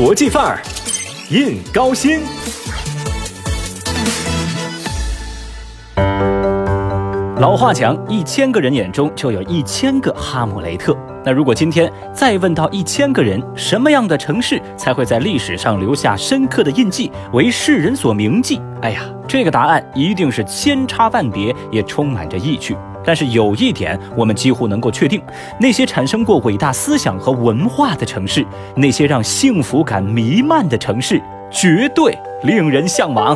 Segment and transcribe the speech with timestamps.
[0.00, 0.62] 国际范儿，
[1.28, 2.20] 印高新。
[7.40, 10.96] 老话讲，一千个人眼中就有一千个哈姆雷特。
[11.24, 18.62] 那如果今天再问到一千个人，什么样的城市才会在历史上留下深刻的印记，为世人所铭记？
[18.82, 22.76] 哎呀，这个答案一定是千差万别，也充满着意趣。
[23.08, 25.22] 但是有一点，我们几乎能够确定：
[25.58, 28.44] 那些产生过伟大思想和文化的城市，
[28.76, 31.18] 那些让幸福感弥漫的城市，
[31.50, 33.34] 绝对令人向往。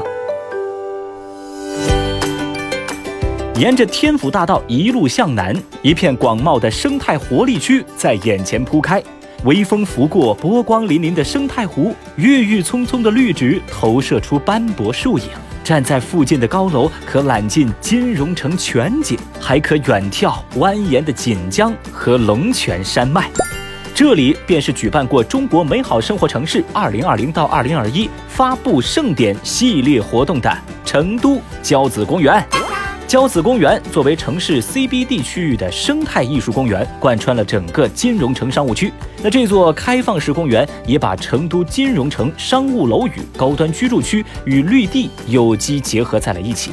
[3.56, 9.02] 沿着天府大道一路向南，一片广袤的生态活力区在眼前铺开。
[9.44, 15.24] 微风拂过波光粼粼的生态湖，郁郁葱葱的绿植投射出斑驳树影。
[15.64, 23.30] 站在附近的高楼，可揽尽金融城全景，还可远眺蜿蜒的锦江和龙泉山脉。
[23.94, 30.50] 这里便是举办过“中国美好生活城市 2020” 到2021发布盛典系列活动的
[30.84, 32.61] 成都交子公园。
[33.12, 38.90] 交子公园作为城市 CBD 区域的生态艺术公园，贯穿了整个金融城商务区。
[39.22, 46.70] 那这座开放式公园也把成都金融城商务楼宇、高端居住区与绿地有机结合在了一起，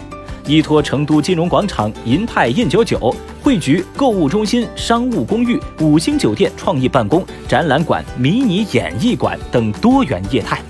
[0.48, 10.62] 依托成都金融广场、银泰印九九、汇聚购物中心、商务公寓、五星酒店、创意办公、展览馆、迷你演艺馆等多元业态。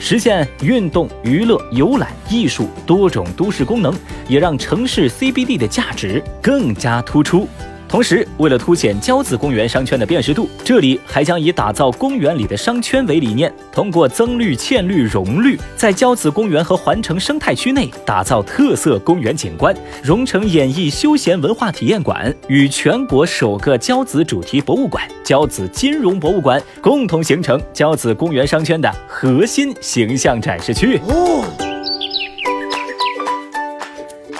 [0.00, 3.94] 实现运动、娱乐、游览、艺术多种都市功能，
[4.28, 7.48] 也让城市 CBD 的价值更加突出。
[7.86, 31.00] 同时，为了凸显交子公园商圈的辨识度，这里还将以打造公园里的商圈为理念，通过增绿、嵌绿、融绿，在交子公园和环城生态区内打造特色公园景观，融成演艺休闲文化体验馆与全国首个交子主题博物馆——交子金融博物馆，共同形成交子公园商圈的核心形象展示区。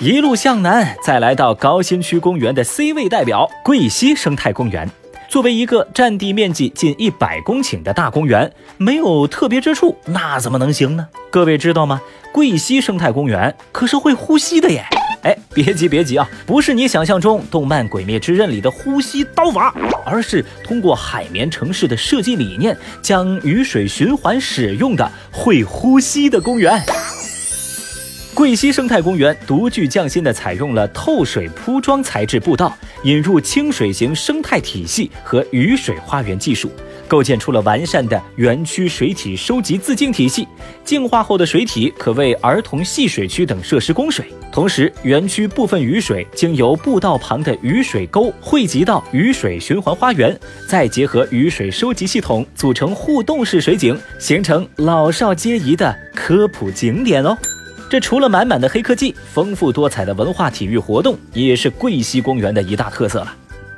[0.00, 4.90] 一路向南，再来到高新区公园的 C 位代表桂溪生态公园。
[5.28, 11.06] 作为一个占地面积近一百公顷的大公园，没有特别之处，那怎么能行呢？
[11.30, 12.00] 各位知道吗？
[12.32, 14.84] 桂溪生态公园可是会呼吸的耶！
[15.22, 19.72] 哎，别急别急啊，不是你想象中动漫《鬼灭之刃》里的呼吸刀法，
[20.04, 26.82] 而是通过海绵城市的设计理念，将雨水循环使用的会呼吸的公园。
[28.34, 36.68] 桂溪生态公园独具匠心地采用了透水铺装材质步道，引入清水型生态体系和雨水花园技术，
[37.06, 40.48] 构建出了完善的园区水体收集自净体系。
[40.84, 44.26] 净化后的水体可为儿童戏水区等设施供水。
[44.50, 50.36] 同时，园区部分雨水经由步道旁的雨水沟汇集到雨水循环花园，
[50.68, 57.38] 再结合雨水收集系统，组成互动式水景，形成老少皆宜的科普景点哦。
[57.94, 63.32] 这除了满满的黑科技，丰富多彩的文化体育活动，也是桂溪公园的一大特色了。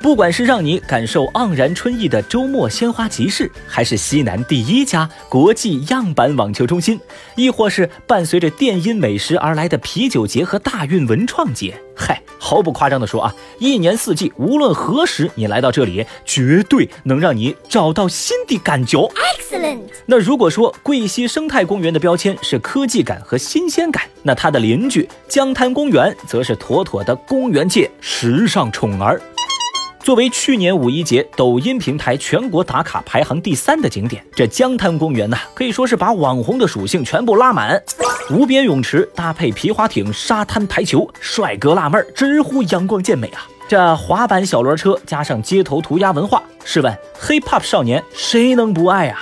[0.07, 6.97] 不管是让你感受盎然春意的周末鲜花集市，还是西南第一家国际样板网球中心，
[7.35, 18.99] 亦或是伴随着电音美食而来的啤酒节和大运文创节，嗨，毫不夸张的说啊，一年四季，无论何时你来到这里，绝对能让你找到新的感觉。
[18.99, 19.81] Excellent。
[20.05, 29.21] 那如果说桂溪生态公园的标签是科技感和新鲜感，那它的邻居江滩公园则是妥妥的公园界时尚宠儿。
[30.07, 37.83] 作为去年五一节抖音平台全国打卡排行第三的景点，这江滩公园呢，可以说是把网红的属性全部拉满。
[38.31, 43.45] 无边泳池搭配皮划艇、沙滩排球，帅哥辣妹儿直呼阳光健美啊！
[43.67, 49.19] 这滑板小轮车加上街头涂鸦文化，试问 hiphop 少年谁能不爱啊？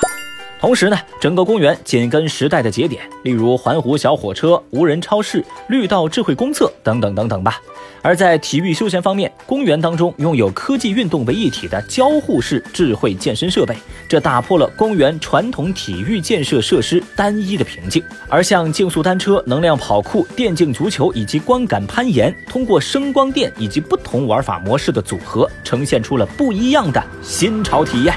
[0.60, 7.62] 同时呢，整个公园紧跟时代的节点，例如环湖小火车、无人超市、绿道智慧公厕等等等等吧。
[8.02, 13.76] 而在体育休闲方面，公园当中拥有科技运动为一体的交互式智慧健身设备，
[14.08, 18.04] 这打破了公园传统体育建设设施单一的瓶颈。
[18.30, 28.16] 而像竞速单车、能量跑酷、电竞足球以及光感攀岩，通过声光电以及不同玩法模式的组合，呈现出了不一样的新潮体验。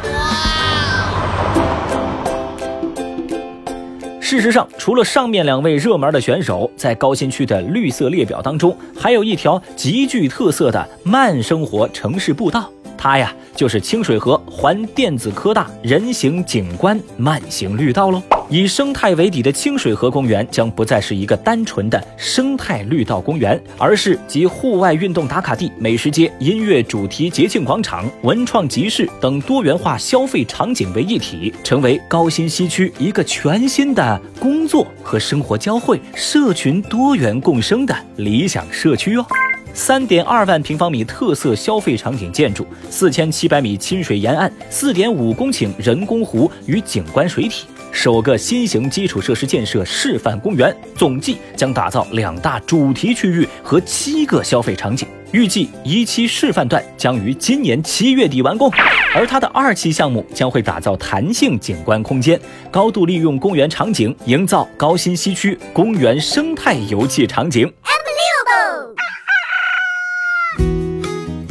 [4.28, 18.22] 事实上，除了上面两位热门的选手，在高新区的绿色列表当中，还有一条极具特色的慢生活城市步道，它呀就是清水河环电子科大人行景观慢行绿道喽。
[18.50, 39.26] 以生态为底的清水河公园将不再是一个单纯的生态绿道公园，而是集户外运动打卡地、美食街、音乐主题节庆广场、文创集市等多元化消费场景为一体，成为高新西区一个全新的工作和生活交汇、社群多元共生的理想社区哦。
[39.74, 47.66] 三点二万平方米特色消费场景建筑，四千七百米亲水沿岸，四点五公顷人工湖与景观水体。
[48.00, 55.08] 首个新型基础设施建设示范公园，总计将打造两大主题区域和七个消费场景。
[55.32, 58.70] 预计一期示范段将于今年七月底完工，
[59.12, 62.40] 而它的二期项目将会打造弹性景观空间，
[62.70, 67.68] 高度利用公园场景，营造高新西区公园生态游憩场景。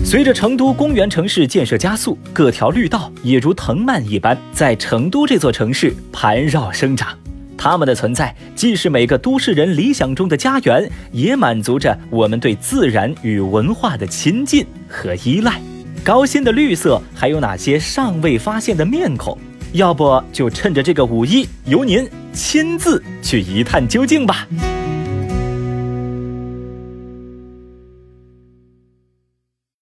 [0.10, 7.10] 随着成都公园城市建设加速，各条绿道也如藤蔓一般在成都这座城市盘绕生长。
[7.58, 15.60] 它们的存在，既是每个都市人理想中的家园，也满足着我们对自然与文化的亲近和依赖。
[16.06, 19.38] 高新的绿色还有哪些尚未发现的面孔？
[19.74, 24.48] 要不就趁着这个五一，由您亲自去一探究竟吧。